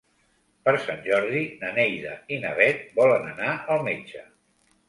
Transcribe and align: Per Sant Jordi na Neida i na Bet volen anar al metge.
Per 0.67 0.71
Sant 0.85 1.03
Jordi 1.07 1.43
na 1.59 1.69
Neida 1.77 2.15
i 2.37 2.41
na 2.47 2.57
Bet 2.63 2.83
volen 3.01 3.31
anar 3.35 3.55
al 3.77 3.89
metge. 3.93 4.29